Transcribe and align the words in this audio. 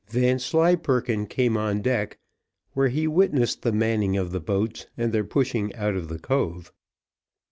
Vanslyperken 0.09 1.27
came 1.27 1.55
on 1.55 1.83
deck, 1.83 2.17
where 2.73 2.87
he 2.87 3.05
witnessed 3.07 3.61
the 3.61 3.71
manning 3.71 4.17
of 4.17 4.31
the 4.31 4.39
boats, 4.39 4.87
and 4.97 5.13
their 5.13 5.23
pushing 5.23 5.71
out 5.75 5.95
of 5.95 6.07
the 6.07 6.17
cove. 6.17 6.73